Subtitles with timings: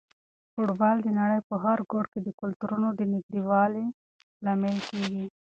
[0.53, 3.85] فوټبال د نړۍ په هر ګوټ کې د کلتورونو د نږدېوالي
[4.45, 5.25] لامل کیږي.